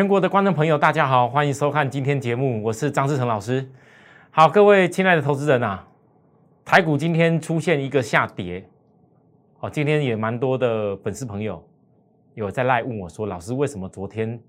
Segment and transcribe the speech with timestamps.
[0.00, 3.70] 全国的观众朋友，大家好，欢迎收看今天节目，我是张志成老师。
[4.30, 5.86] 好，各位亲爱的投资人啊，
[6.64, 8.66] 台股今天出现一个下跌，
[9.58, 11.62] 哦，今天也蛮多的粉丝朋友
[12.32, 14.40] 有在赖问我说，老师为什么昨天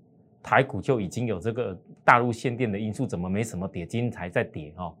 [0.42, 4.94] 台股就已经有这个大陆限电的因素，怎么没什么跌，今天才在跌哦？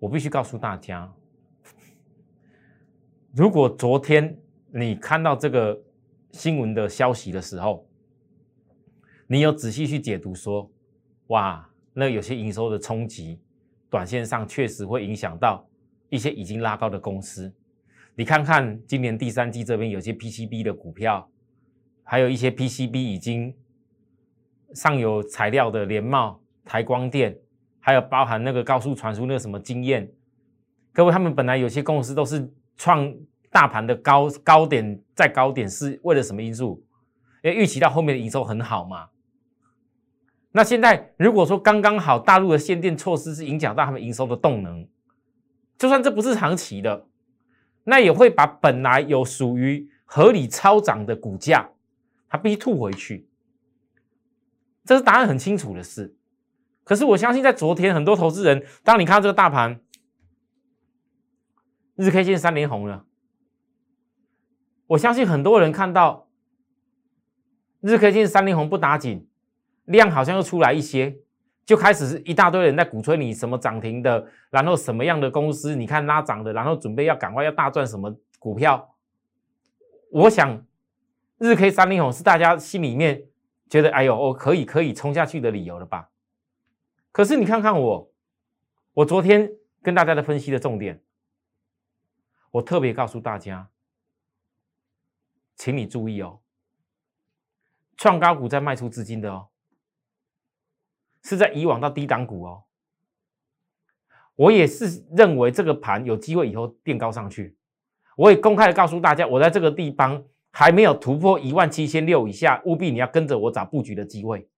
[0.00, 1.08] 我必须告诉大家，
[3.36, 4.36] 如果昨天
[4.72, 5.80] 你看到这个
[6.32, 7.87] 新闻的消息的时候，
[9.30, 10.70] 你有仔细去解读说，
[11.26, 13.38] 哇，那有些营收的冲击，
[13.90, 15.68] 短线上确实会影响到
[16.08, 17.52] 一些已经拉高的公司。
[18.14, 21.30] 你看看今年第三季这边有些 PCB 的股票，
[22.02, 23.54] 还有一些 PCB 已经
[24.72, 27.36] 上游材料的联茂、台光电，
[27.80, 30.10] 还有包含那个高速传输那个什么经验，
[30.90, 33.14] 各位他们本来有些公司都是创
[33.50, 36.82] 大盘的高高点，再高点是为了什么因素？
[37.44, 39.06] 因为预期到后面的营收很好嘛。
[40.50, 44.88] 那现在如果说刚刚好，大陆的限电措施是影响到他们营收的动能，
[45.76, 47.06] 就算这不是长期的，
[47.84, 51.70] 那也会把本来有属于合理超涨的股价，
[52.28, 53.28] 它必须吐回去。
[54.84, 56.16] 这是答案很清楚的事。
[56.82, 59.78] 可是我相信，在昨天很多投资人，当你看到这个大盘
[61.94, 63.04] 日 K 线三连红了，
[64.86, 66.26] 我相信很多人看到
[67.82, 69.27] 日 K 线三连红不打紧。
[69.88, 71.14] 量好像又出来一些，
[71.66, 78.94] 就开始是一大堆人在鼓吹你什么涨停的，然后什么样的公司，你看拉涨的，然后准备要赶快要大赚什么股票。
[80.10, 80.64] 我想
[81.36, 83.22] 日 K 三零红是大家心里面
[83.68, 86.08] 觉得哎呦我可以可以冲下去的理由了吧？
[87.12, 88.10] 可是你看看我，
[88.94, 89.50] 我昨天
[89.82, 91.02] 跟大家的分析的重点，
[92.50, 93.68] 我特别告诉大家，
[95.56, 96.40] 请你注意哦，
[97.96, 99.48] 创高股在卖出资金的哦。
[101.28, 102.64] 是在以往到低档股哦，
[104.34, 107.54] 我也是认为这个盘有机会以后垫高上去。
[108.16, 114.48] 我也公开的告诉大家，我在这个地方还没有突破一万七千六以下，务必你要跟着我找布局的机会。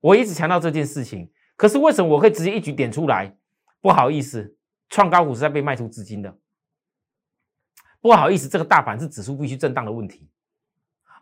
[0.00, 3.36] 我一直强调这件事情，可是为什么我可以直接一举点出来？
[3.80, 4.56] 不好意思，
[4.88, 6.38] 创高股是在被卖出资金的。
[8.00, 10.28] 不好意思，这个大盘是指数必须震荡的问题。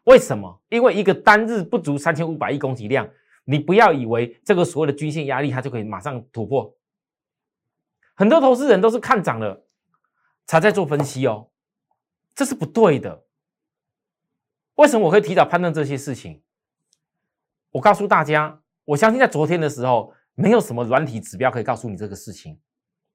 [0.05, 0.63] 为什么？
[0.69, 3.09] 因为一个单日不足三千五百亿供给量。
[3.45, 6.77] 你不要以为这个所谓的均线压力，它就可以马上突破。
[8.15, 9.67] 很多投资人都是看涨了
[10.47, 11.51] 才在做分析哦，
[12.35, 13.25] 这是不对的。
[14.75, 16.43] 为什么我可以提早判断这些事情？
[17.71, 22.61] 我告诉大家，我相信在昨天的时候，没有什么软体指标可以告诉你这个事情，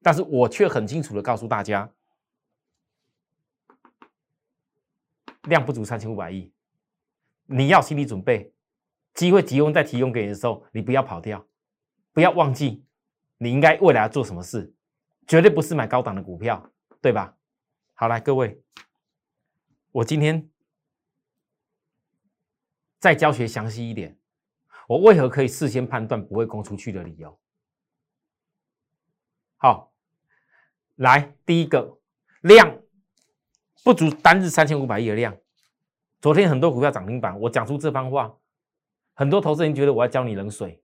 [0.02, 1.92] 但是我却很清楚的告诉大家，
[5.44, 6.52] 量不足三千五百亿，
[7.46, 8.55] 你要心理准备。
[9.16, 11.48] 机会提供再提供给你的时候，你不要跑掉，
[12.12, 12.86] 不要忘记
[13.38, 14.74] 你应该未来要做什么事，
[15.26, 16.72] 绝对不是买高档的股票，
[17.02, 17.36] 对吧？
[17.94, 18.62] 好，来各位，
[19.94, 20.50] 我今天
[23.00, 24.20] 再教学详细一点，
[24.90, 27.40] 我为何可以事先判断不会供出去的理由。
[29.56, 29.94] 好，
[30.96, 32.00] 来第一个
[32.42, 32.82] 量
[33.82, 35.38] 不足单日三千五百亿的量，
[36.20, 38.36] 昨天很多股票涨停板，我讲出这番话。
[39.16, 40.80] 很多投资人觉得我要浇你冷水，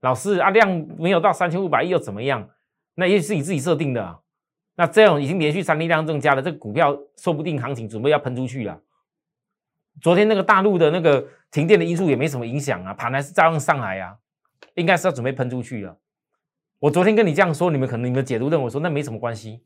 [0.00, 2.48] 老师啊，量没有到三千五百亿又怎么样？
[2.94, 4.02] 那也是你自己设定的。
[4.02, 4.20] 啊
[4.76, 8.80] 那这样已经连续三天量增加了，这个股票说不定行情准备要喷出去了。
[10.00, 14.18] 昨天那个大陆的那个停电的因素也没什么影响啊，盘还是照样上来啊，
[14.74, 15.96] 应该是要准备喷出去了。
[16.80, 19.62] 我昨天跟你这样说，你们可能你们解读认为说那没什么关系，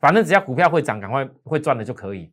[0.00, 2.32] 反正只要股票会涨，赶快会赚的就可以。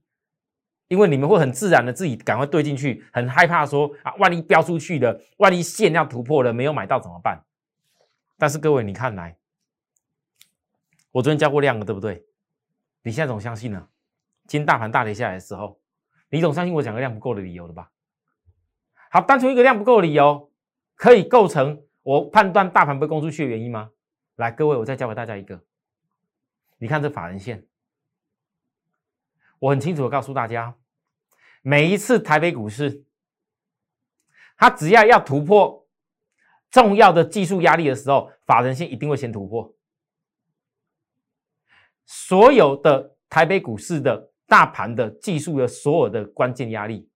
[0.90, 7.46] 因为你们会很自然的自己赶快对进去，很害怕说啊，万一飙出去了，万一线要突破了，没有买到怎么办？
[8.38, 9.38] 但是各位，你看来，
[11.12, 12.26] 我昨天教过量了，对不对？
[13.04, 13.88] 你现在总相信了？
[14.48, 15.80] 今天大盘大跌下来的时候，
[16.30, 17.92] 你总相信我讲个量不够的理由了吧？
[19.12, 20.52] 好，单纯一个量不够的理由，
[20.96, 23.92] 可以构成我判断大盘不会攻出去的原因吗？
[24.38, 25.64] 来，各位，我再教给大家一个，
[26.80, 27.68] 你看这法人线。
[29.60, 30.74] 我很清楚的告诉大家，
[31.70, 33.06] 每一次台北股市，
[34.58, 35.88] 它只要要突破
[36.72, 39.72] 重要的技术压力的时候，法人线一定会先突破。
[42.08, 47.08] 所有的台北股市的大盘的技术的所有的关键压力，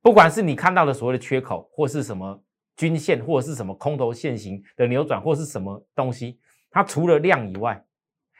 [0.00, 2.44] 不管是你看到的所谓的缺口，或是什么
[2.76, 6.38] 均线，或者是什么空头线型的扭转，或是什么东西，
[6.70, 7.84] 它除了量以外。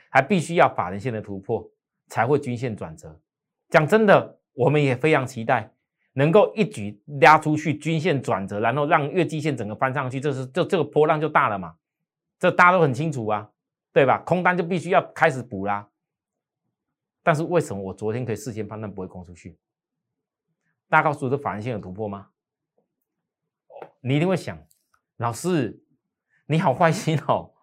[0.08, 1.68] 还必须要法人线的突破，
[2.06, 3.20] 才会均线转折。
[3.72, 5.72] 讲真的，我们也非常期待
[6.12, 11.76] 能够一举拉出去，均线转折，然后让月季线整个翻上去，这是这这个波浪就大了嘛？
[12.38, 13.48] 这大家都很清楚啊，
[13.90, 14.18] 对吧？
[14.26, 15.88] 空单就必须要开始补啦。
[17.22, 19.56] 但是为什么我昨天可以事先判断不会空出去？
[20.90, 22.28] 大家告诉我，这法人线有突破吗？
[24.02, 24.58] 你一定会想，
[25.16, 25.80] 老师，
[26.44, 27.54] 你好坏心哦！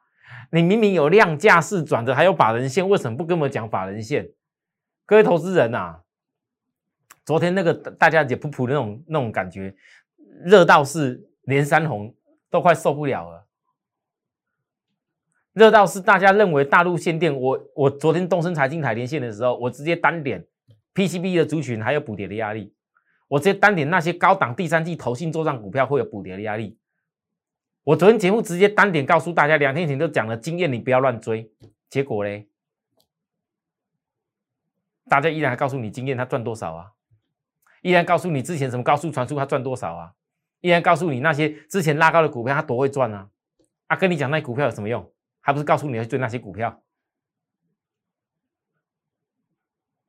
[0.52, 4.32] 你明明有量价式转折，还有法人线，为什么不跟我讲法人线？
[5.10, 6.02] 各位投资人呐，
[7.26, 9.74] 昨天那个大家也不普那种那种感觉，
[10.46, 12.14] 热到是连三红
[12.52, 13.48] 都快受不了了。
[15.54, 20.46] 热到是大家认为大陆限电，我我昨天东升财经台连线的时候，我直接单点
[20.94, 22.72] PCB 的族群还有补跌的压力，
[23.28, 26.78] 我直接单点那些高档第三季投信做账股票会有补跌的压力。
[27.84, 31.52] 我昨天节目直接单点告诉大家，两天前都讲了经验，你不要乱追。
[31.90, 32.48] 结果嘞，
[35.10, 36.94] 大家依然还告诉你经验他赚多少啊？
[37.82, 40.14] 依然告诉你之前什么高速传输他赚多少啊？
[40.62, 43.30] 依然告诉你那些之前拉高的股票他多会赚啊？
[43.88, 45.12] 啊，跟你讲那股票有什么用？
[45.42, 46.84] 还不是告诉你要追那些股票，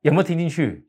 [0.01, 0.87] 有没有听进去？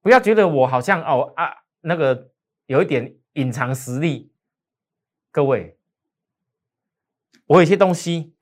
[0.00, 2.32] 不要觉得我好像哦啊那个
[2.66, 4.32] 有一点隐藏实力，
[5.30, 5.78] 各位，
[7.46, 8.34] 我有些东西，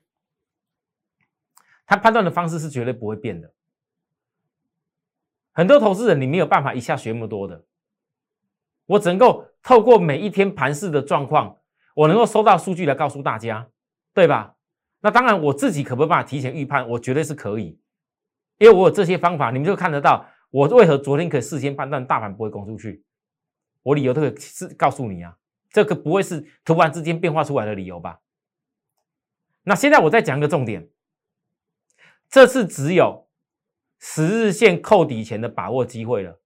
[1.85, 3.54] 他判断的方式是绝对不会变的。
[5.55, 7.65] 很多投资人你没有办法一下学那么多的，
[8.87, 11.56] 我只能够透过每一天盘市的状况，
[11.95, 13.71] 我能够收到数据来告诉大家，
[14.12, 14.56] 对吧？
[15.01, 16.89] 那当然，我自己可不可以办法提前预判？
[16.89, 17.79] 我绝对是可以，
[18.59, 23.05] 因为我有这些方法，你们就看得到我为何昨天可以事先判断大盘不会攻出去。
[23.83, 25.37] 我理由都可以是告诉你啊，
[25.71, 28.19] 这个不会是突然之间变化出来的理由吧？
[29.62, 30.89] 那现在我再讲一个重点，
[32.29, 33.24] 这次只有
[34.06, 36.39] 十日线扣底前的把握机会了。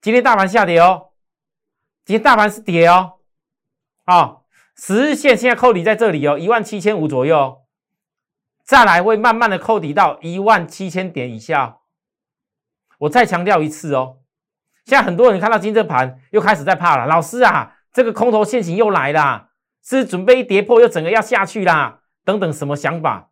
[0.00, 1.10] 今天大盘下跌哦，
[2.06, 3.18] 今天大盘是跌哦，
[4.04, 4.38] 啊，
[4.74, 7.64] 十日线现在扣底在这里哦，一万七千五左右。
[8.64, 11.80] 再来会慢慢的扣底到一万七千点以下，
[13.00, 14.20] 我再强调一次哦。
[14.86, 19.50] 现在很多人看到今天这盘又开始在怕了，老师啊，这个空头现行又来了，
[19.84, 23.30] 是准备跌破又整个要下去啦，等等什么想法？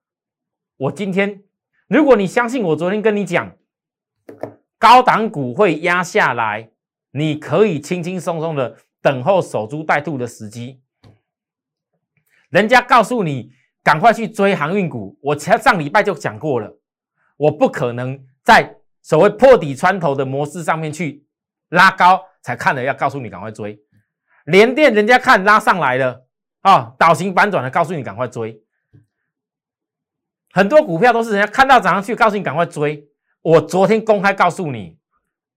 [0.76, 1.44] 我今天，
[1.88, 3.56] 如果你相信我昨天跟你讲，
[4.80, 6.70] 高档股会压下来，
[7.12, 10.82] 你可以轻轻松松的等候守株待兔的时机。
[12.48, 13.52] 人家告诉你。
[13.82, 15.18] 赶快去追航运股！
[15.22, 16.78] 我前上礼拜就讲过了，
[17.38, 21.26] 我不可能在所谓破底穿头的模式上面去
[21.70, 23.80] 拉高才看了，要告诉你赶快追。
[24.44, 26.26] 连电人家看拉上来了
[26.60, 28.62] 啊，倒型反转了，告诉你赶快追。
[30.52, 33.09] 很多股票都是人家看到涨上去，告诉你赶快追。
[33.42, 34.98] 我昨天公开告诉你，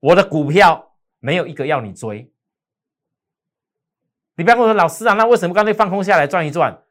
[0.00, 2.30] 我的股票没有一个要你追。
[4.36, 6.82] 你不要跟我说老师啊，那为什么干脆放空下来转一转？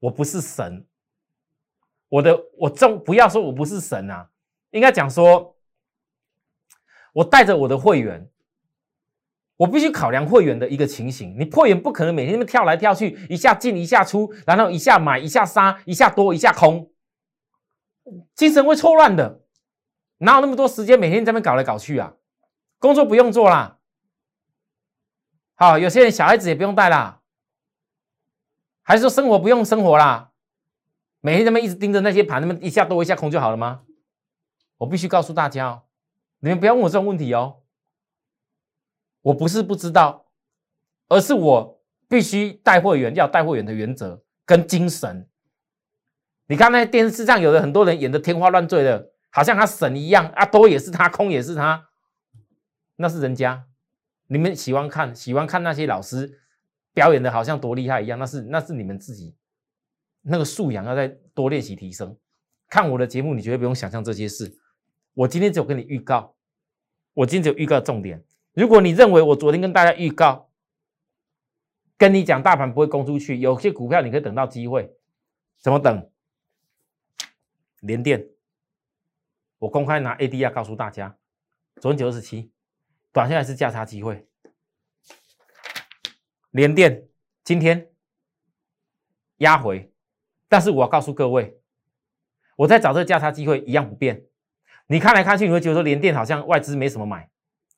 [0.00, 0.86] 我不是神，
[2.08, 4.28] 我的我中不要说我不是神啊，
[4.70, 5.56] 应该讲说，
[7.14, 8.28] 我带着我的会员，
[9.56, 11.34] 我必须考量会员的一个情形。
[11.38, 16.90] 你会员不可能每天那么跳来跳去，一下进一下出，然后一下买一下杀，一下多一下空，
[18.34, 19.45] 精神会错乱的。
[20.18, 22.14] 哪有那么多时间每天在那搞来搞去啊？
[22.78, 23.78] 工作不用做啦，
[25.54, 27.22] 好，有些人小孩子也不用带啦。
[28.82, 30.30] 还是说生活不用生活啦？
[31.20, 33.82] 每天他们一直盯着那些盘，那么一下多一下空就好了吗？
[34.78, 35.82] 我必须告诉大家哦，
[36.40, 37.62] 你们不要问我这种问题哦。
[39.22, 40.26] 我不是不知道，
[41.08, 45.28] 而是我必须带会员要带会员的原则跟精神。
[46.46, 51.90] 你看那电视上有的很多人演的天花乱坠的，好像他神一样啊，多也是他，空也是他，
[52.96, 53.66] 那是人家。
[54.28, 56.40] 你们喜欢看，喜欢看那些老师。
[56.94, 59.36] 表演的好像多厉害一样，那是那是你们自己
[60.22, 62.16] 那个素养要再多练习提升。
[62.70, 64.56] 看我的节目，你绝对不用想象这些事。
[65.12, 66.34] 我今天只有跟你预告，
[67.12, 68.24] 我今天只有预告重点。
[68.54, 70.48] 如果你认为我昨天跟大家预告，
[71.98, 74.96] 跟你讲大盘不会攻出去，有些股票你可以等到机会，
[75.60, 76.10] 怎么等？
[77.80, 78.26] 连电，
[79.66, 81.16] 我公开拿 ADR 告诉大家，
[81.80, 82.52] 昨天九十七，
[83.12, 84.28] 短线还是价差机会。
[86.52, 87.08] 连电
[87.42, 87.90] 今天
[89.38, 89.92] 压回，
[90.48, 91.60] 但是我要告诉各位，
[92.54, 94.26] 我在找这个价差机会一样不变。
[94.86, 97.28] 你看来看去，你会觉得说连电好像外资没什么买，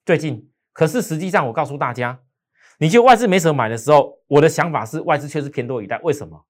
[0.05, 2.21] 最近，可是实际上我告诉大家，
[2.79, 5.99] 你就外资没什么买的时候，我的想法是外资确实偏多一代。
[6.03, 6.45] 为什么？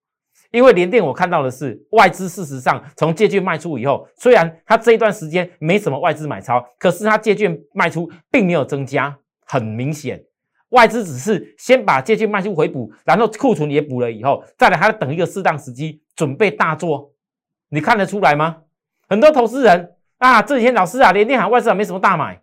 [0.51, 9.19] 因为连电我看到的是外资事实上从借券卖出以后，虽然它这一段时间没什么外资买超，可是它借券卖出并没有增加。
[9.51, 10.23] 很明显，
[10.71, 17.15] 外资只是先把借券卖出回补，然后库存也补了以后，再来还要等一个适当时机准备大做，
[17.71, 18.59] 你看得出来吗？
[19.09, 22.43] 很多投资人啊，这几天老师啊，连电喊外资啊没什么大买，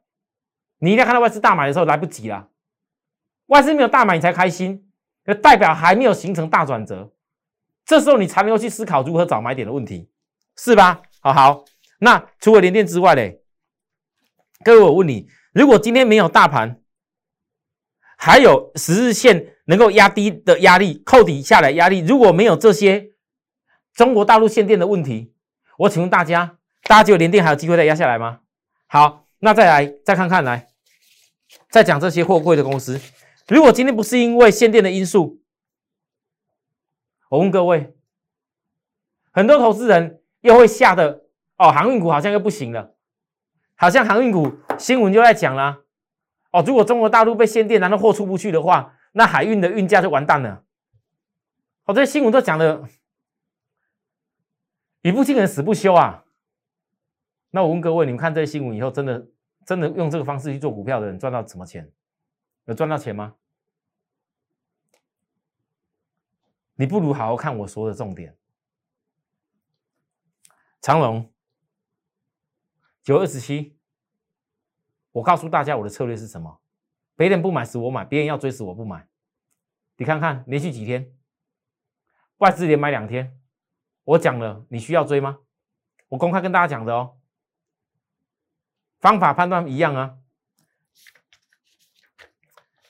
[0.79, 2.47] 你一定要看到外资大买的时候来不及了，
[3.45, 4.91] 外资没有大买你才开心，
[5.43, 7.13] 代表还没有形成大转折，
[7.85, 10.09] 这时候你才能够去思考如何找买点的问题，
[10.57, 11.01] 是吧？
[11.19, 11.65] 好好，
[11.99, 13.41] 那除了连电之外嘞，
[14.63, 16.81] 各位我问你，如果今天没有大盘？
[18.17, 23.11] 还有十日线能够压低的压力，扣底下来压力，如果没有这些
[23.93, 25.33] 中国大陆限电的问题，
[25.79, 28.39] 我请问大家，大家觉得联电还有机会再压下来吗？
[28.87, 30.69] 好，那再来再看看来，
[31.69, 32.99] 再讲这些货柜的公司，
[33.49, 35.41] 如果今天不是因为限电的因素，
[37.29, 37.95] 我问各位，
[39.31, 41.25] 很多投资人又会吓得
[41.57, 42.95] 哦，航运股好像又不行了，
[43.75, 45.83] 好像航运股新闻就在讲了。
[46.51, 50.63] 哦，如果中国大陆被限电，难道货出不去的话，那海运的运价就完蛋了。
[51.85, 52.83] 哦，这些新闻都讲的
[55.01, 56.23] 语不惊人死不休啊。
[57.51, 59.27] 那我问各位，你们看这些新闻以后，真的
[59.65, 61.91] 真的用这个方式去做股票的人赚到什么钱？
[62.65, 63.35] 有赚到钱吗？
[66.75, 68.37] 你不如好好看我说的重点。
[70.81, 71.33] 长隆
[73.01, 73.77] 九二十七。
[75.11, 76.59] 我告诉大家我的策略是什么？
[77.15, 79.07] 别人不买时我买，别人要追时我不买。
[79.95, 81.15] 你看看连续几天，
[82.39, 83.39] 外资连买两天，
[84.03, 85.39] 我讲了，你需要追吗？
[86.09, 87.17] 我公开跟大家讲的哦，
[88.99, 90.17] 方法判断一样啊。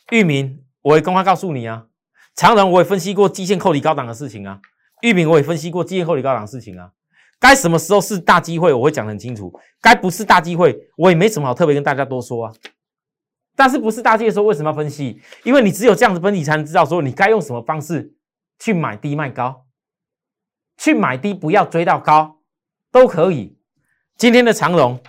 [0.10, 1.90] 域名我也公开告诉你啊，
[2.36, 4.60] 长人我也分析过基线扣底高档的事情啊，
[5.02, 6.92] 域名我也分析过基线扣底高档的事情啊。
[7.40, 9.50] 该什么时候是大机会，我会讲得很清楚；
[9.82, 12.54] 该不是大机会，我也没什么好特别跟大家多说啊。
[13.56, 15.22] 但是不是大机会的时候，为什么要分析？
[15.44, 18.14] 因为你只有这样子分析，才能知道说你该用什么方式
[18.60, 19.66] 去买低卖高，
[20.78, 22.40] 去买低不要追到高，
[22.92, 23.58] 都可以。
[24.18, 25.00] 今天的长龙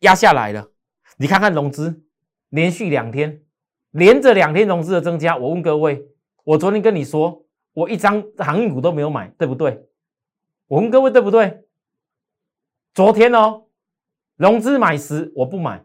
[0.00, 0.70] 压下来了，
[1.16, 2.02] 你看看融资
[2.48, 3.42] 连续两天，
[3.90, 5.36] 连着两天融资的增加。
[5.36, 6.02] 我问各位，
[6.44, 9.86] 我昨天跟你说，我一张航运股都没有买，对不对？
[10.66, 11.64] 我问各位，对不对？
[12.94, 13.64] 昨天哦，
[14.36, 15.84] 融资买时我不买，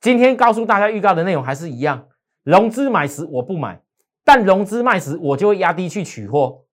[0.00, 2.08] 今天告诉大家预告的内容还是一样，
[2.42, 3.82] 融资买时我不买，
[4.24, 6.64] 但融资卖时我就会压低去取货。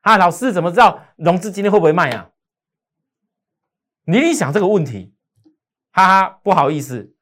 [0.00, 2.30] 啊，老师怎么知道融资今天会不会卖啊？
[4.04, 5.12] 你一定想这个问题，
[5.92, 7.12] 哈哈，不好意思，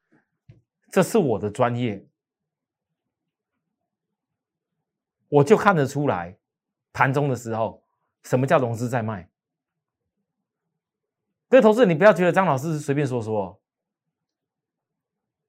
[0.92, 2.06] 这是我的专业，
[5.28, 6.38] 我就看得出来，
[6.92, 7.84] 盘中的时候
[8.22, 9.30] 什么叫融资在卖。
[11.48, 13.60] 各位同事，你不要觉得张老师随便说说，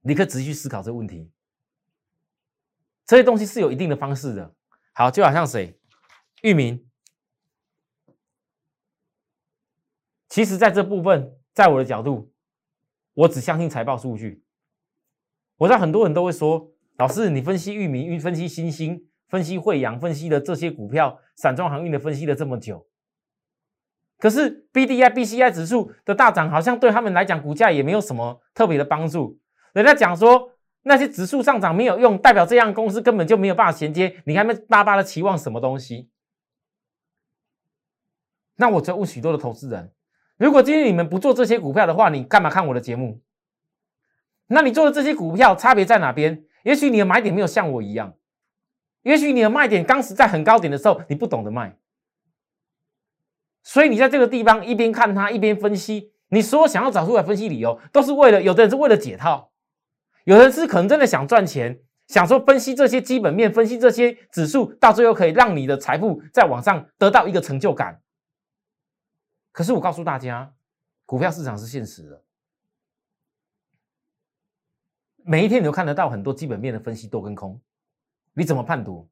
[0.02, 1.30] 你可以仔细思考这个问题。
[3.06, 4.56] 这些东西是有一定的方式的。
[4.94, 5.78] 好，就好像谁，
[6.44, 6.86] 域名。
[10.30, 12.32] 其实，在这部分，在我的角度，
[13.14, 14.44] 我只相信财报数据。
[15.58, 22.88] 我知道很多人都会说，老师，你分析域名、分析新兴、分析惠阳、分析的这些股票，散装航运的分析了这么久。
[24.18, 29.40] 可是 B D I B C I 指数的大涨，好像对他们来讲，股价也没有什么特别的帮助。
[29.72, 34.22] 人家讲说，那些指数上涨没有用，代表这样公司根本就没有办法衔接。
[34.26, 36.10] 你还没巴巴的期望什么东西？
[38.56, 39.94] 那我就问许多的投资人：
[40.38, 43.22] 如果今天你们不做这些股票的话，你干嘛看我的节目？
[44.48, 46.44] 那你做的这些股票差别在哪边？
[46.64, 48.16] 也许你的买点没有像我一样，
[49.04, 51.78] 也许你的卖点当时在很高点的时候，你不懂得卖。
[53.62, 59.52] 所以你在这个地方一边看它一边分析，你所有想要找出来分析理由，都是为了有的人是为了解套，
[60.24, 68.02] 有的人是可能真的想赚钱，想说分析这些基本面，分析这些指数，到最后可以让你的财富在网上得到一个成就感。
[69.52, 70.54] 可是我告诉大家，
[71.06, 72.24] 股票市场是现实的，
[75.24, 77.60] 每一天你都看得到很多基本面的分析多跟空，
[78.40, 79.06] 你怎么判读？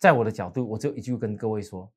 [0.00, 1.88] 在我的角度，我就一句跟各位说。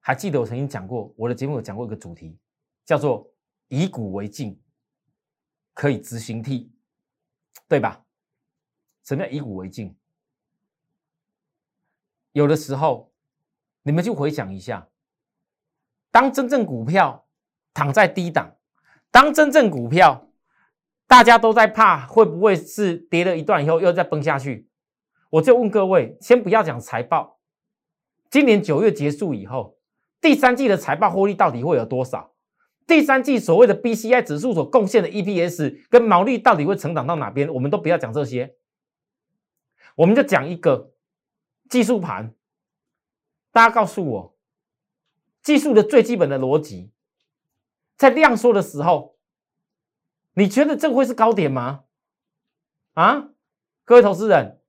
[0.00, 2.36] 还记得我曾经讲过，我的节目有讲过一个主题，
[2.84, 3.32] 叫做
[3.70, 4.60] “以古为镜，
[5.72, 6.72] 可以知兴替”，
[7.68, 8.04] 对吧？
[9.04, 9.96] 什么叫以古为镜？
[12.32, 13.12] 有的时候，
[13.82, 14.88] 你们就回想一下，
[16.10, 17.24] 当真正股票
[17.72, 18.52] 躺在低档，
[19.12, 20.28] 当真正股票
[21.10, 24.68] 大家都在怕会不会是跌了一段以后又再崩下去，
[25.28, 27.40] 我就问各位，先不要讲财报，
[28.30, 29.76] 今年九月结束以后。
[30.20, 32.36] 第三季的财报获利到底会有多少？
[32.86, 38.54] 第三季所谓的 BCI 指数所贡献的 EPS 跟毛利到底会成长到哪边，我们都不要讲这些，
[39.96, 40.92] 我们就讲一个
[41.68, 42.32] 技术盘。
[43.50, 44.36] 大家告诉我，
[45.42, 46.92] 技术的最基本的逻辑，
[47.96, 49.16] 在量缩的时候，
[50.34, 51.84] 你觉得这会是高点吗？
[52.94, 53.28] 啊，
[53.84, 54.60] 各位投资人，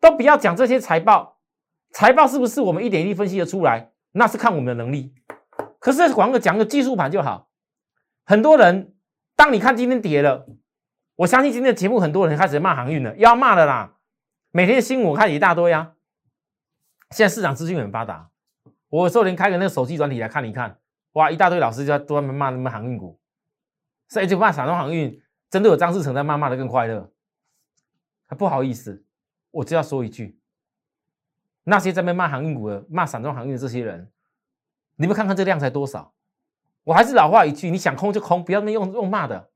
[0.00, 1.38] 都不要讲这些财报，
[1.90, 3.92] 财报是不是我们一点一滴分析的出来？
[4.12, 5.14] 那是看我们的能力。
[5.78, 7.48] 可是广个讲个技术盘就好。
[8.24, 8.94] 很多人，
[9.36, 10.46] 当你看今天跌了，
[11.16, 13.96] 我相信今天的节目很多人开始骂航运了，要骂的啦。
[14.50, 15.92] 每天的新闻我看一大堆啊。
[17.10, 18.30] 现在市场资讯很发达，
[18.88, 20.78] 我有时候连开个那个手机软体来看一看，
[21.12, 23.19] 哇，一大堆老师就在专门骂那么航运股，
[24.10, 27.10] 所以就骂散装航运，真的有张志成在骂，骂的更快乐。
[28.36, 29.04] 不好意思，
[29.50, 30.38] 我就要说一句，
[31.64, 34.12] 那些在那骂航运股的、骂散装航运的这些人。
[34.96, 36.12] 你们看看这量才多少？
[36.84, 39.50] 我还是老话一句，你想空就空，不要那用用骂的。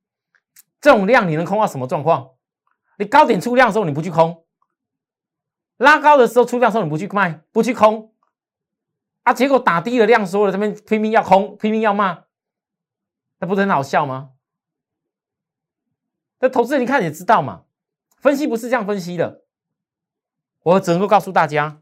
[0.80, 2.30] 这种量你能空到什么状况？
[2.98, 4.44] 你高点出量的时候你不去空，
[5.78, 8.14] 拉高的时候出量的时候你不去卖，不去空，
[9.24, 12.24] 啊，结果打低了量缩了，这边拼命要空，拼命要骂，
[13.40, 14.30] 那不是很好笑吗？
[16.44, 17.62] 那投资人你看也知道嘛，
[18.18, 19.44] 分析不是这样分析的。
[20.62, 21.80] 我只能够告诉大家，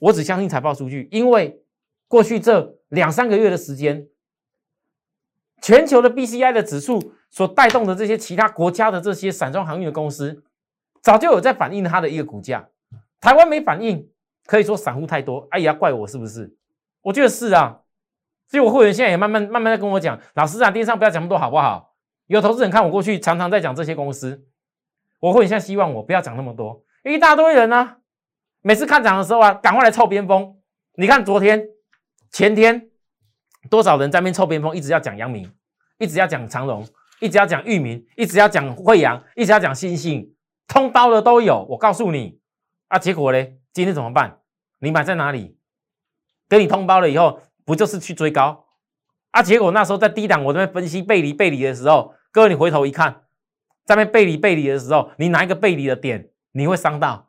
[0.00, 1.62] 我只相信财报数据，因为
[2.08, 2.78] 过去这。
[2.88, 4.06] 两三个月的时间，
[5.62, 10.44] 全球的 BCI 的指数所带动的这些其他国家的这些散装航运的公司，
[11.00, 12.68] 早就有在反映它的一个股价。
[13.18, 14.10] 台湾没反应，
[14.44, 15.48] 可以说散户太多。
[15.52, 16.54] 哎呀，怪我是不是？
[17.00, 17.80] 我觉得是啊。
[18.46, 21.91] 所以我会员现在也慢慢慢慢在跟我讲，老师啊，电视上不要讲那么多好不好？
[22.26, 24.46] 有投资人看我过去常常在讲这些公司，
[25.20, 27.96] 我会现在希望我不要讲那么多，一大堆人呢，
[28.60, 30.56] 每次看涨的时候啊，赶快来凑边锋。
[30.94, 31.68] 你看昨天。
[32.34, 32.88] 前天
[33.68, 35.52] 多少人在那边凑边锋，一直要讲阳明，
[35.98, 36.82] 一直要讲长荣，
[37.20, 40.34] 一直要讲裕民，一直要讲惠阳，一直要讲新兴，
[40.66, 41.62] 通包的都有。
[41.68, 42.40] 我告诉你
[42.88, 43.46] 啊，结果呢？
[43.74, 44.40] 今天怎么办？
[44.78, 45.58] 你买在哪里？
[46.48, 48.61] 给你通包了以后，不就是去追高
[49.32, 49.42] 啊？
[49.42, 53.24] 结果那时候在低档，我这边分析背离背离的时候，各位你回头一看，
[53.84, 57.28] 在那背离背离的时候，你拿一个背离的点，你会伤到？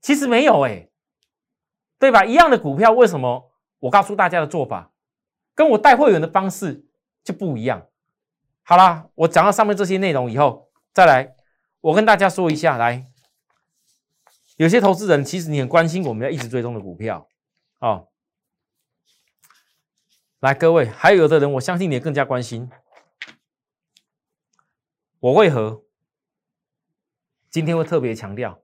[0.00, 0.88] 其实没有哎，
[1.98, 2.24] 对吧？
[2.24, 3.52] 一样的股票，为什么？
[3.80, 4.90] 我告诉大家的做法，
[5.54, 6.84] 跟我带会员的方式
[7.22, 7.86] 就不一样。
[8.64, 11.34] 好啦，我讲到上面这些内容以后，再来，
[11.80, 12.76] 我跟大家说一下。
[12.76, 13.06] 来，
[14.56, 17.28] 有些投资人其实你很关心我们要一直追踪的股票
[17.78, 18.08] 哦。
[20.40, 22.70] 来，各位，还有的人，我相信你也更加关心，
[25.18, 25.82] 我为何
[27.50, 28.62] 今天会特别强调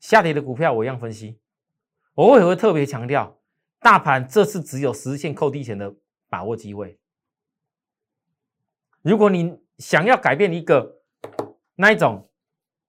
[0.00, 1.38] 下跌的股票，我一样分析。
[2.14, 3.38] 我为何会特别强调？
[3.78, 5.94] 大盘这次只有实现扣低前的
[6.30, 6.98] 把握机会。
[9.02, 11.02] 如果你想要改变一个
[11.74, 12.30] 那一种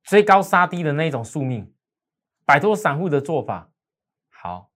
[0.04, 1.76] 追高杀低的那一种宿命，
[2.46, 3.70] 摆脱散户的做法，
[4.30, 4.72] 好，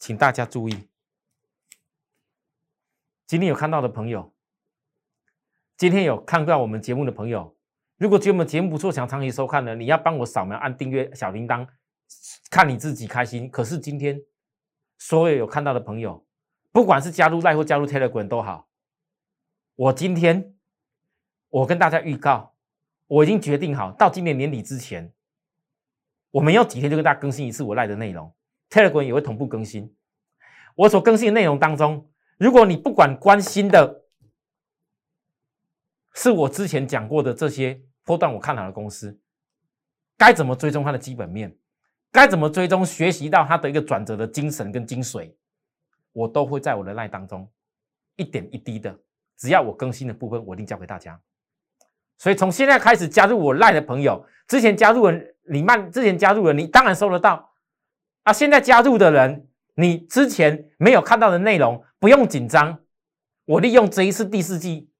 [0.00, 0.89] 请大家注意。
[3.30, 4.34] 今天有看到的朋友，
[5.76, 7.56] 今天有看到我们节目的朋友，
[7.96, 11.64] 如果觉得我们节目不错，想长期收看的，你要帮我扫描按订阅小铃铛，
[12.50, 13.48] 看你自己开心。
[13.48, 14.20] 可是今天。
[14.98, 16.26] 所有有看到的朋友，
[16.72, 18.68] 不管是加入赖或加入 Telegram 都好，
[19.76, 20.56] 我今天
[21.50, 22.56] 我跟大家预告，
[23.06, 25.14] 我已经决定好，到今年年底之前，
[26.32, 28.34] 我们要几天就跟大家更新一次我赖的内容
[28.68, 29.96] ，Telegram 也会同步更新。
[30.74, 32.09] 我所更新的内容当中，
[32.40, 34.04] 如果你不管关心的，
[36.14, 39.20] 是我之前讲过的这些波段我看好的公司，
[40.16, 41.54] 该怎么追踪它的基本面？
[42.10, 45.30] 该怎么追踪学习到它的一个转折的精神跟精髓，
[46.12, 47.46] 我都会在我的赖当中
[48.16, 48.98] 一点一滴的，
[49.36, 51.20] 只要我更新的部分，我一定教给大家。
[52.16, 57.52] 所以从现在开始加入我赖的朋友，之前加入了李曼，之前加入了你，当然收得到。
[58.22, 59.46] 啊，现在加入的人，
[59.80, 62.80] 你之前没有看到的内容，不用紧张。
[63.46, 64.90] 我利用这一次第四季，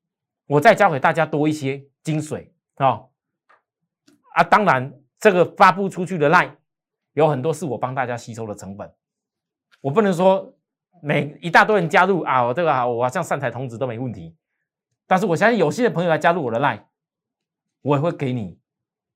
[0.46, 3.02] 我再教给大家多一些精髓啊
[4.32, 4.42] 啊！
[4.42, 6.56] 当然，这个发布出去的赖。
[7.12, 8.90] 有很多是我帮大家吸收的成本，
[9.80, 10.56] 我不能说
[11.02, 14.36] 每一大堆人加入啊，我这个啊，我好像善财童子都没问题。
[15.06, 16.84] 但是我相信有些朋友来加入我的 line，
[17.82, 18.58] 我也会给你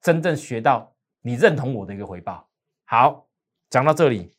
[0.00, 2.50] 真正学到你认同我的一个回报。
[2.84, 3.28] 好，
[3.70, 4.33] 讲到这里，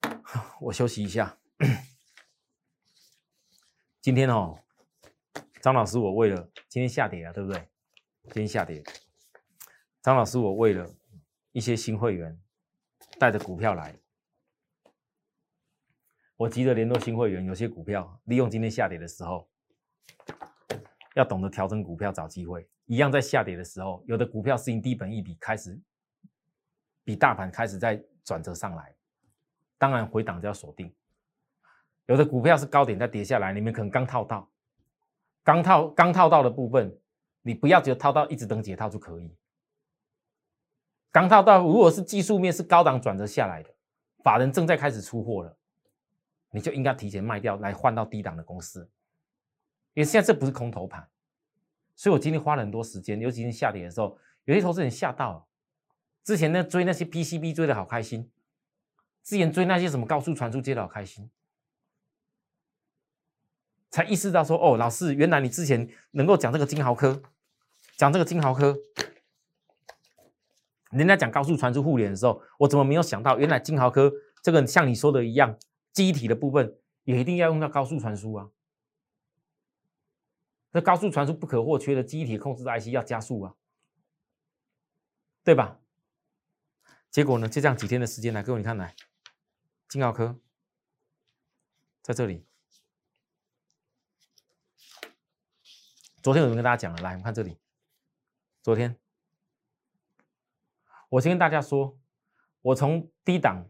[0.60, 1.38] 我休息一下。
[4.00, 4.58] 今天哦，
[5.60, 7.68] 张老师，我为了今天下跌啊，对不对？
[8.24, 8.82] 今天下跌，
[10.02, 10.88] 张老师，我为了。
[11.52, 12.38] 一些新会员
[13.18, 13.98] 带着股票来，
[16.36, 19.48] 我急着联络新会员，有些股票利用今天下跌的时候，
[21.14, 22.68] 要懂得调整股票找机会。
[22.84, 25.80] 一样在下跌的时候，有的股票是因低本一笔开始，
[27.04, 28.94] 比大盘开始在转折上来，
[29.78, 30.92] 当然回档就要锁定。
[32.06, 34.48] 有的股票是高点再跌下来，你们可能刚套到，
[35.42, 36.96] 刚套刚套到的部分，
[37.42, 39.34] 你不要觉得套到一直等解套就可以。
[41.10, 43.74] 刚套到，如果是技术面是高档转折下来的，
[44.22, 45.56] 法人正在开始出货了，
[46.50, 48.88] 你就应该提前卖掉来换到低档的公司，
[49.94, 51.08] 因为现在这不是空头盘。
[51.94, 55.46] 所以我今天花了很多时间，尤其是下跌的时候，有些投资人吓到了。
[56.22, 58.30] 之前呢追那些 PCB 追的好开心，
[59.26, 61.28] 之前追那些什么高速传输接的好开心，
[63.90, 67.20] 才意识到说哦，老师，原来你之前能够讲这个金豪科，
[67.96, 68.76] 讲这个金豪科，
[70.90, 74.12] 人家讲高速传输互联的时候，我怎么没有想到，原来金豪科
[74.44, 75.58] 这个像你说的一样，
[75.92, 78.50] 机体的部分也一定要用到高速传输啊。
[80.70, 83.54] 那高速传输不可或缺的机体控制的 IC 要加速啊，
[85.42, 85.80] 对吧？
[87.10, 88.94] 结果呢，就这样几天的时间来，各位你看来，
[89.88, 90.40] 金奥科
[92.02, 92.44] 在这里。
[96.22, 97.58] 昨天有人跟大家讲了，来，我们看这里。
[98.62, 98.98] 昨天
[101.08, 101.96] 我先跟大家说，
[102.62, 103.68] 我从低档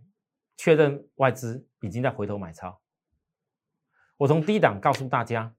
[0.57, 2.81] 确认外资已经在回头买超，
[4.17, 5.55] 我从低档告诉大家。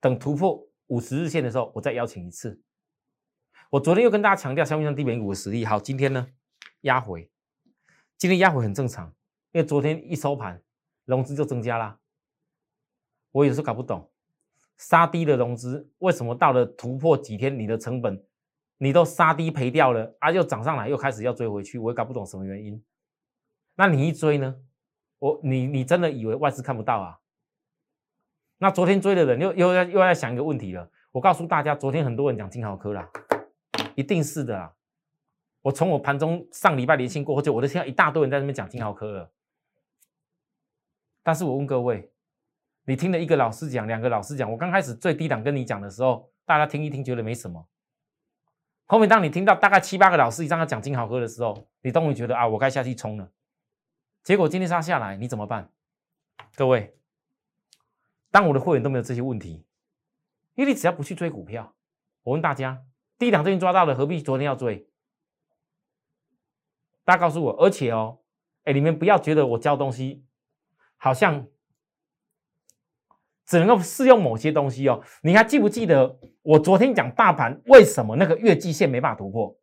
[0.00, 2.60] 等突破五十日线的时候，我再邀请一次。
[3.70, 5.64] 我昨天又跟大家强调，消面上低点股的实力。
[5.64, 6.26] 好，今天呢
[6.80, 7.30] 压回，
[8.18, 9.14] 今天压回很正常，
[9.52, 10.60] 因为昨天一收盘，
[11.04, 11.98] 融资就增加啦。
[13.30, 14.10] 我有时搞不懂，
[14.78, 18.24] 杀低的融资为什么到了突破几天，你的成本
[18.78, 22.82] 你都杀低赔掉了啊，又涨上来又开始要追回去，我也搞不懂什么原因。
[23.74, 24.56] 那你一追呢，
[25.18, 27.18] 我你你真的以为外资看不到啊？
[28.58, 30.90] 那昨天追的人又又要又要想一个问题了。
[31.10, 33.10] 我告诉大家，昨天很多人讲金豪科啦，
[33.96, 34.72] 一定是的啊。
[35.60, 39.30] 我从我盘中上礼拜连线过后，就我都听到一大堆人在那边讲金豪科了。
[41.22, 42.10] 但是我问各位，
[42.84, 47.66] 你听了一个老师讲，两个老师讲，我刚开始最低档跟你讲的时候，大家听一听觉得没什么。
[48.86, 53.30] 后面当你听到大概七八个老师以上要讲金好喝的时候，你终于觉得啊，我该下去冲了。
[54.22, 55.70] 结果今天杀下来，你怎么办？
[56.54, 56.96] 各位。
[58.30, 59.64] 当我的会员都没有这些问题，
[60.54, 61.74] 因为你只要不去追股票，
[62.22, 62.82] 我问大家，
[63.18, 64.88] 低档最近抓到了，何必昨天要追？
[67.04, 68.20] 大家告诉我，而且哦，
[68.64, 70.24] 哎，你们不要觉得我教东西
[71.02, 71.48] 好像
[73.44, 75.02] 只能够适用某些东西哦。
[75.22, 79.58] 你还记不记得我昨天讲大盘为什么那个月季线没办法突破？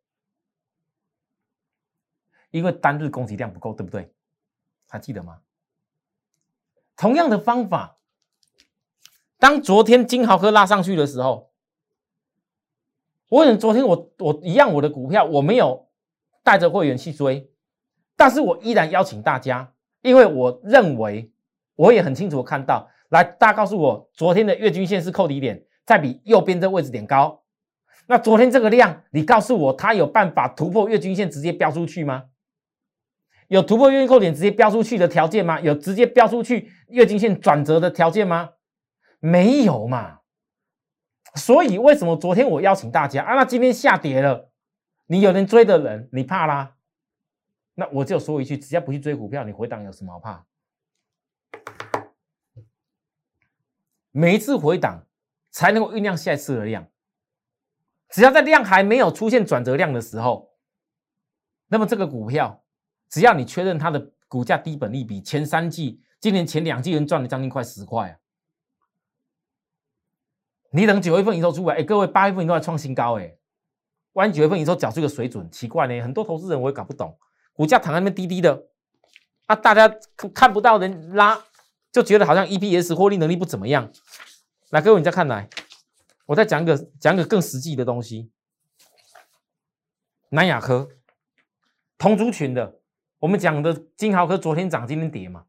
[2.50, 4.12] 因为单日供给量不够，对不对？
[4.86, 5.40] 还记得吗？
[6.94, 7.96] 同样的方法。
[9.38, 11.54] 当昨天金豪科拉上去的时候，
[13.30, 15.88] 我忍昨天我我一样我的股票我没有
[16.42, 17.50] 带着会员去追，
[18.14, 21.30] 但是我依然邀请大家，因为我认为
[21.76, 27.42] 我也很清楚看到，来大家告诉我，昨天的月均线是扣底点，再比右边这位置点高，
[28.06, 32.24] 那昨天这个量，你告诉我它有办法突破月均线直接飙出去吗？
[33.48, 35.60] 有突破月均扣点直接飙出去的条件吗？
[35.60, 38.50] 有直接飙出去月均线转折的条件吗？
[39.18, 40.20] 没有嘛？
[41.34, 43.34] 所以为什么昨天我邀请大家啊？
[43.34, 44.50] 那今天下跌了，
[45.06, 46.74] 你有人追的人，你怕啦？
[47.80, 50.44] 那我就说一句：只要不去追股票，你回档有什么好怕？
[54.10, 55.06] 每一次回档
[55.50, 56.86] 才能够酝酿下一次的量。
[58.10, 60.52] 只要在量还没有出现转折量的时候，
[61.68, 62.62] 那么这个股票，
[63.08, 68.18] 只要你确认它的股价低本利比，前三季、今年前两季人赚了将近快十块啊。
[70.70, 73.38] 你等九月份营收出来，哎，各位八月份都在创新高，哎，
[74.12, 77.18] 万一九月份营收缴出一个水准，奇怪呢，很多投资人我也搞不懂，
[77.52, 78.68] 股价躺在那边低低的，
[79.46, 79.88] 啊，大家
[80.34, 81.44] 看不到人拉，
[81.92, 83.92] 就觉得好像 EPS 获利能力不怎么样。
[84.70, 85.48] 来，各位你再看来，
[86.26, 88.30] 我再讲个讲个更实际的东西，
[90.30, 90.88] 南亚科
[91.98, 92.80] 同族群的，
[93.18, 95.46] 我们讲的金豪科昨天涨，今天跌嘛，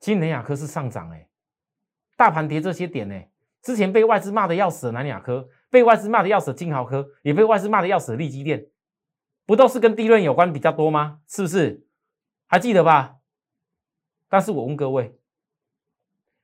[0.00, 1.28] 今南亚科是上涨，哎。
[2.14, 3.20] 大盘跌这些点呢，
[3.62, 8.66] 之前被外资骂的要死的南亚科，被外资骂的要死金豪科，也被外资骂的要死的利基电，
[9.46, 11.22] 不都是跟利润有关比较多吗？
[11.26, 11.86] 是不是？
[12.46, 13.16] 还记得吧？
[14.28, 15.18] 但是我问各位，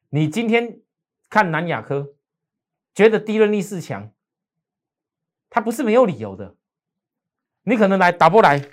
[0.09, 0.81] 你今天
[1.29, 2.15] 看南亚科，
[2.95, 4.11] 觉得低润力势强，
[5.51, 6.57] 它不是没有理由的。
[7.65, 8.67] 你可能来打波来，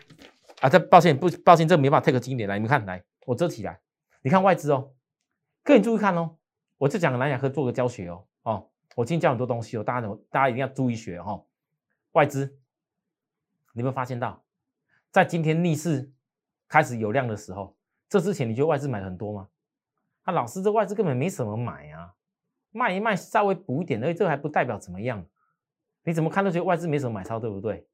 [0.61, 3.81] 啊，这抱歉不抱歉，这没办法 take 经典来，你们看来，我遮起来，
[4.21, 4.93] 你看外资哦，
[5.65, 6.37] 各位注意看哦，
[6.77, 11.45] 我就讲南亚科做个教学哦，哦，我今天教很多东西哦，大家大家一定要注意学哦。
[12.13, 12.45] 外资，
[13.73, 14.43] 你有没有发现到，
[15.11, 16.11] 在今天逆势
[16.67, 17.75] 开始有量的时候，
[18.09, 19.49] 这之前你觉得外资买很多吗？
[20.23, 22.15] 啊，老师，这外资根本没什么买啊，
[22.71, 25.23] 卖一卖稍微补一点，而已，这还不代表怎么样。
[26.03, 27.87] 你怎么看都觉得外资没什么买超，对不对？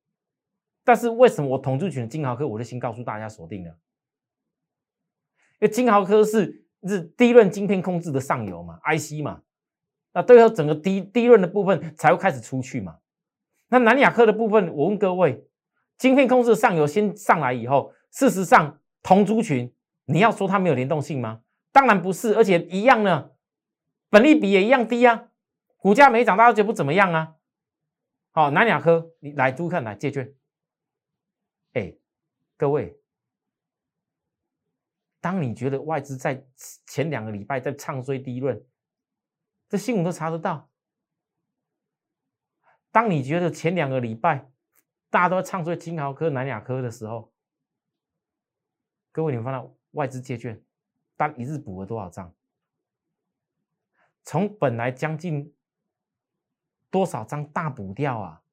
[0.84, 3.70] 但是为什么我统计群的金豪科，我就先告诉大家锁定了？
[5.60, 9.44] 因为金豪科是是低润晶片控制的上游嘛，IC 嘛，
[10.14, 12.98] 那最后整个低低润的部分才会开始出去嘛。
[13.70, 15.46] 那南亚科的部分，我问各位，
[15.98, 19.74] 晶片控制上游先上来以后，事实上同族群，
[20.06, 21.42] 你要说它没有联动性吗？
[21.72, 23.32] 当然不是，而且一样呢，
[24.10, 25.30] 本利比也一样低啊，
[25.78, 27.36] 股价没涨，大家觉得不怎么样啊。
[28.32, 30.34] 好，南亚科，你来注意看，来借券。
[31.74, 31.94] 哎，
[32.58, 33.00] 各位，
[35.22, 36.46] 当你觉得外资在
[36.88, 38.62] 前两个礼拜在唱衰低润，
[39.72, 40.70] 这新闻都查得到。
[42.92, 44.52] 当你觉得前两个礼拜
[45.10, 47.34] 大家都在唱衰金豪科、南亚科的时候，
[49.14, 50.62] 各位，你们看到外资借券，
[51.16, 52.36] 单一日补了多少张？
[54.24, 55.56] 从本来将近
[56.90, 58.44] 多少张大补掉啊？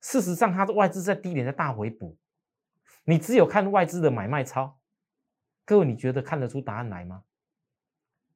[0.00, 2.16] 事实上，它的外资在低点在大回补，
[3.04, 4.80] 你只有看外资的买卖超，
[5.66, 7.24] 各位你觉得看得出答案来吗？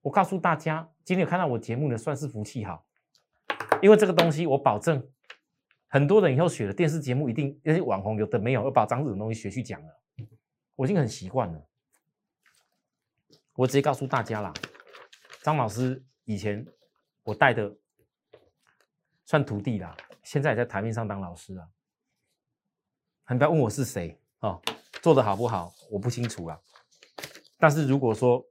[0.05, 2.85] 我告诉大家，今天有看到我节目的算是福气好，
[3.81, 5.03] 因为这个东西我保证，
[5.89, 9.89] 很多人以后学了电视节目一定那些网红有的没有，要把张这种东西学去讲了，
[10.77, 11.67] 我已经很习惯了。
[13.55, 14.53] 我直接告诉大家啦，
[15.43, 16.67] 张老师以前
[17.23, 17.75] 我带的
[19.25, 19.97] 算徒弟啦。
[20.23, 21.67] 现在也在台面上当老师啊，
[23.31, 24.61] 你不要问我是谁哦，
[25.01, 26.61] 做的好不好我不清楚啊。
[27.57, 28.47] 但是如果说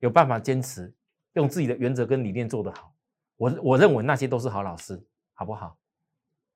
[0.00, 0.92] 有办法坚持
[1.32, 2.94] 用自己的原则跟理念做得好，
[3.36, 5.02] 我我认为那些都是好老师，
[5.34, 5.78] 好不好？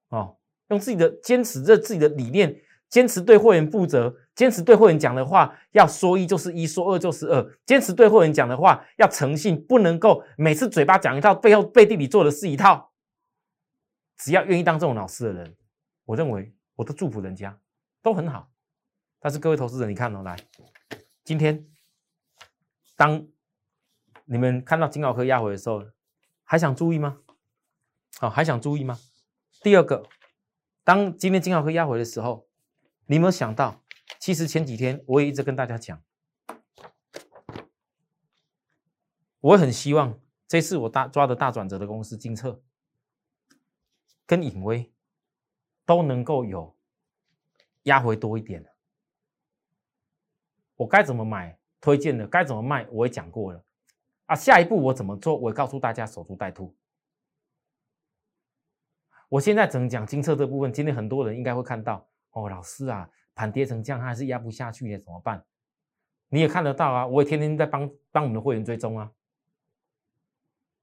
[0.09, 0.37] 哦，
[0.69, 12.93] 用自己的坚持着自己的理念，坚持对会员负责，坚持对会员讲的话要说一就是一，说二就是二，坚持对会员讲的话要诚信，不能够每次嘴巴讲一套，背后背地里做的是一套。
[14.19, 15.57] 只要愿意当这种老师的人，
[16.05, 17.59] 我认为我都祝福人家
[18.03, 18.49] 都很好。
[19.19, 20.37] 但是各位投资者，你看哦，来，
[21.25, 21.67] 今天
[22.97, 23.27] 当
[24.25, 25.85] 你们看到金奥科压回的时候，
[26.45, 27.21] 还想注意吗？
[28.19, 28.99] 好，还想注意吗？
[29.63, 30.09] 第二个，
[30.85, 32.49] 当今天金奥科压回的时候，
[33.07, 33.83] 你有没有想到，
[34.19, 36.03] 其实前几天我也一直跟大家讲，
[39.41, 42.63] 我很希望这次我大抓的大转折的公司金策。
[44.25, 44.91] 跟隐微
[45.85, 46.75] 都能够有
[47.83, 48.65] 压回多一点
[50.77, 51.59] 我该怎么买？
[51.83, 52.87] 推荐的该怎么卖？
[52.91, 53.63] 我也讲过了
[54.27, 54.35] 啊。
[54.35, 55.37] 下一步我怎么做？
[55.37, 56.75] 我告诉大家守株待兔。
[59.29, 60.73] 我现在只能讲金策这部分。
[60.73, 65.45] 今天很多人应该会看到哦，老师啊，盘跌成这样，还是压不下去的，怎么办？
[66.29, 69.11] 你也看得到啊，我也天天在帮帮我们的会员追踪啊。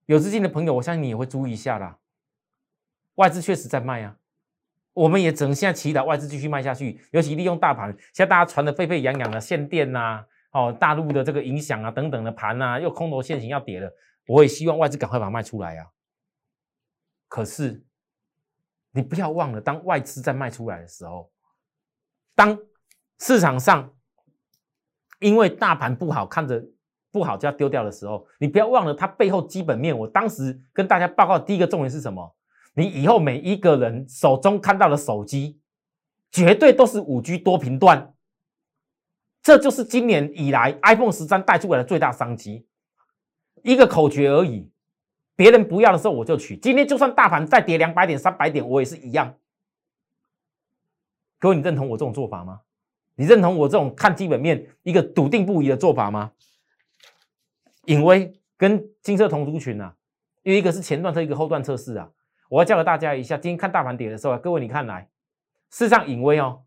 [0.06, 2.00] 有资金的朋友，我相信你也会注意一下啦。
[3.16, 4.18] 外资确实在卖啊，
[4.94, 13.92] 我们也只能现在祈祷外资继续卖下去，尤其利用大盘，现在大家传的沸沸扬扬的限电呐，哦，大陆的这个影响啊，等等的盘呐，又空头现行要跌了，
[14.28, 15.88] 我也希望外资赶快把它卖出来啊。
[17.28, 17.86] 可是
[18.92, 21.32] 你不要忘了，当外资在卖出来的时候，
[22.36, 22.58] 当
[23.20, 23.94] 市场上
[25.20, 26.64] 因为大盘不好看着
[27.12, 29.98] 不好就要丢掉的时候，你不要忘了它背后基本面。
[29.98, 32.36] 我当时跟大家报告第一个重点是什么？
[32.74, 35.60] 你以后每一个人手中看到的手机，
[36.32, 38.14] 绝对都是五 G 多频段，
[39.42, 42.66] 这就是今年以来 iPhone 十三带出来的最大商机。
[43.64, 44.70] 一个口诀而已，
[45.36, 46.56] 别人不要的时候我就取。
[46.58, 49.36] 今天就算大盘再跌两百点、三百点，我也是一样。
[51.40, 52.62] 各位，你认同我这种做法吗？
[53.16, 56.32] 你认同我这种看基本面一个笃定不移的做法吗？
[57.86, 59.96] 隐微跟金色同族群啊，
[60.44, 62.10] 因为一个是前段测，一个后段测试啊。
[62.50, 65.10] 我要教给大家一下，今天看大盘跌的时候，各位你看来，
[65.70, 66.64] 事实上隐微哦，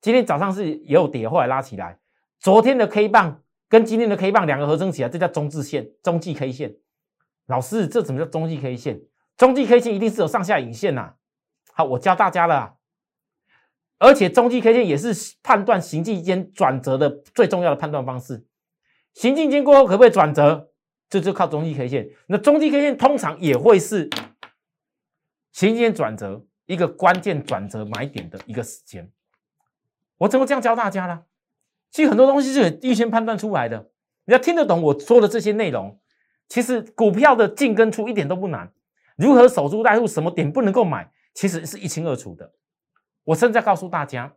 [0.00, 1.98] 今天早上是也有跌，后来拉起来。
[2.38, 6.76] 昨天的 K 棒跟今天的 K 棒两个合成起来，这叫中置线、中继 K 线。
[7.46, 9.00] 老师，这怎么叫中继 K 线？
[9.36, 11.14] 中继 K 线一定是有上下影线呐。
[11.72, 12.76] 好，我教大家了。
[13.98, 18.46] 而且中继 K 线也是判断行进间转折的最重要的判断方式。
[19.14, 20.70] 行进间过后可不可以转折？
[21.08, 22.10] 这就靠中继 K 线。
[22.26, 24.10] 那中继 K 线通常也会是。
[25.52, 29.10] 行进间转折，一个关键转折买点的一个时间。
[30.18, 31.24] 我怎么这样教大家呢？
[31.96, 33.88] 其实很多东西是预先判断出来的。
[34.26, 35.98] 你要听得懂我说的这些内容，
[36.46, 38.70] 其实股票的进跟出一点都不难。
[39.16, 42.52] 如何守株待兔，什么点不能够买，其实是一清二楚的。
[43.24, 44.34] 我甚至在告诉大家，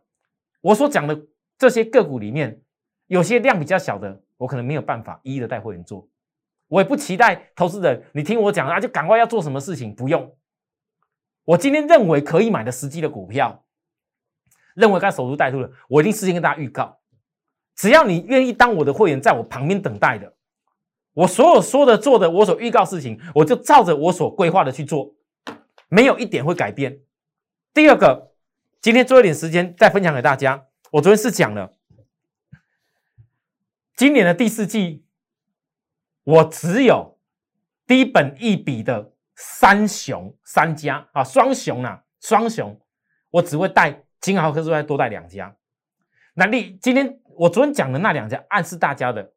[0.62, 1.26] 我所讲的
[1.58, 2.62] 这些个股里面，
[3.08, 6.08] 有些量比较小的，我可能没有办法一一的带会员做。
[6.68, 10.34] 我也不期待投资人，你听我讲啊，就赶快要做什么事情，不用。
[11.44, 13.66] 我今天认为可以买的时机的股票，
[14.74, 16.98] 认为该守株待兔的，我一定事先跟大家预告。
[17.80, 20.34] 只要你愿意当我的会员，在我旁边等待的，
[21.14, 25.14] 我所有说的做的，我所预告事情，我就照着我所规划的去做，
[25.88, 27.00] 没有一点会改变。
[27.72, 28.34] 第二个，
[28.82, 30.66] 今天做一点时间再分享给大家。
[30.90, 31.72] 我昨天是讲了，
[33.96, 35.06] 今年的第四季。
[36.22, 37.18] 我只有
[37.86, 42.78] 低本一笔的三雄三家啊，双雄啊，双雄，
[43.30, 45.56] 我只会带金豪科之外多带两家。
[46.34, 49.32] 那你今天我昨天讲的那两家暗示大家的，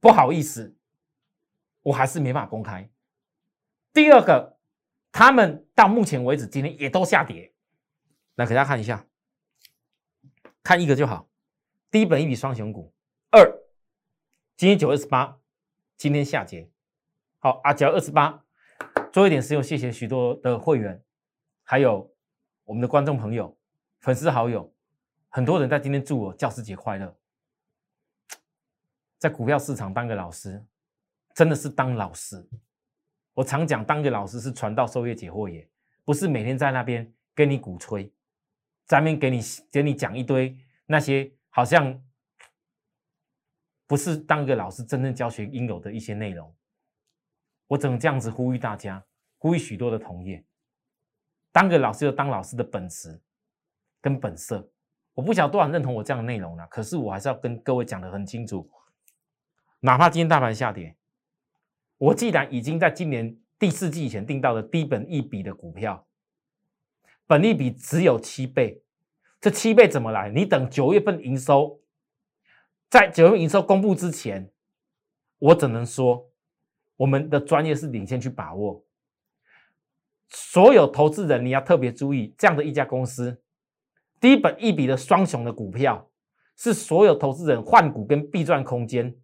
[0.00, 0.76] 不好意思，
[1.80, 2.90] 我还是没法公开。
[3.94, 4.58] 第二个，
[5.10, 7.54] 他们到目前为止今天也都下跌，
[8.34, 9.06] 来给大家看一下，
[10.62, 11.30] 看一个就好。
[11.90, 12.92] 第一本一笔双雄股
[13.30, 13.62] 二，
[14.56, 15.40] 今天九月十八。
[15.96, 16.68] 今天下跌，
[17.38, 18.44] 好，阿娇二十八，
[19.12, 21.02] 做一点使用，谢谢许多的会员，
[21.62, 22.12] 还有
[22.64, 23.56] 我们的观众朋友、
[24.00, 24.73] 粉丝好友，
[25.34, 27.12] 很多人在今天祝我教师节快乐。
[29.18, 30.64] 在股票市场当个老师，
[31.34, 32.48] 真的是当老师。
[33.32, 35.68] 我常讲，当个老师是传道授业解惑也，
[36.04, 38.04] 不是每天在那边跟你鼓吹，
[38.86, 39.40] 在那边给你
[39.72, 42.00] 给你讲一堆那些好像。
[43.88, 46.54] 不是当个老师真正教学应有的一些内容，
[47.66, 49.04] 我只能这样子呼吁大家，
[49.38, 50.44] 呼吁许多的同业，
[51.50, 53.20] 当个老师有当老师的本质
[54.00, 54.70] 跟本色。
[55.14, 58.68] 我不晓得多少人认同我这样的内容了，可是我还是要跟各位讲的很清楚。
[59.80, 60.96] 哪怕今天大盘下跌，
[61.98, 66.06] 我既然已经在今年第四季以前定到了低本一笔的股票，
[67.26, 68.82] 本利比只有七倍，
[69.40, 70.28] 这七倍怎么来？
[70.30, 71.80] 你等九月份营收。
[72.90, 74.50] 在九月份营收公布之前，
[75.38, 76.30] 我只能说，
[76.96, 78.84] 我们的专业是领先去把握。
[80.28, 83.42] 所有投资人，你要特别注意，这样的一家公司，
[84.24, 86.10] 低本一笔的双雄的股票，
[86.56, 89.14] 是所有投资人换股跟必赚空间，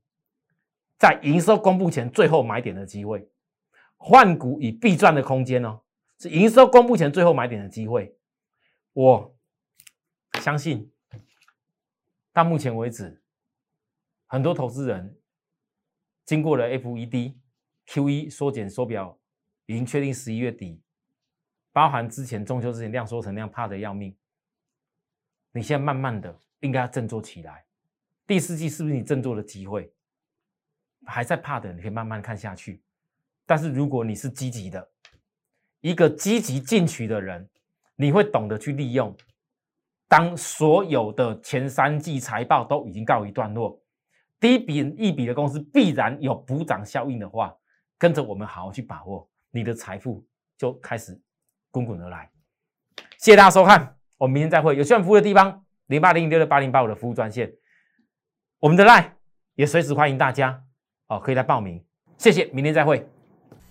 [0.99, 3.27] 在营收公布前最后买点的机会。
[3.97, 5.81] 换股与必赚的空间哦，
[6.19, 8.15] 是营收公布前最后买点的机会。
[8.93, 9.35] 我
[10.35, 10.93] 相信，
[12.35, 13.23] 到目前为止。
[14.27, 15.19] 很多投资人
[16.27, 17.37] 经过了 FED
[17.87, 19.19] QE 缩减缩表，
[19.65, 20.83] 已经确定十一月底，
[21.73, 24.15] 包含之前中秋之前量缩成那样，怕的要命。
[25.53, 27.65] 你现在慢慢的应该要振作起来，
[28.27, 29.93] 第四季是不是你振作的机会？
[31.07, 32.83] 还在怕的，你可以慢慢看下去。
[33.47, 34.89] 但是如果你是积极的，
[35.81, 37.49] 一个积极进取的人，
[37.97, 39.17] 你会懂得去利用。
[40.07, 43.81] 当所有的前三季财报都已经告一段落。
[44.39, 47.57] 第一笔一笔的公司必然有补涨效应的话，
[47.99, 50.25] 跟着我们好好去把握，你的财富
[50.57, 51.21] 就开始
[51.71, 52.31] 滚滚而来。
[53.19, 54.77] 谢谢大家收看，我们明天再会。
[54.77, 57.51] 有需要服务的地方，零八零六六八零八五的服务专线，
[58.61, 59.07] 我们的 line
[59.55, 60.63] 也随时欢迎大家
[61.09, 61.83] 哦，可以来报名。
[62.19, 63.09] 谢谢，明天再会。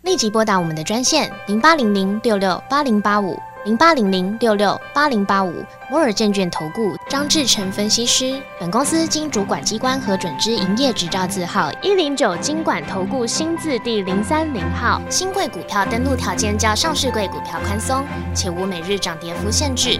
[0.02, 3.38] 立即拨打我们的专线零八零零六六八零八五。
[3.66, 5.54] 零八零零六六八零八五
[5.92, 15.02] 摩尔证券投顾张志成分析师，本公司经主管机关核准之营业执照字号一零九金管投顾新字第零三零号。
[15.10, 20.00] 新贵股票登录条件较上市贵股票宽松，且无每日涨跌幅限制。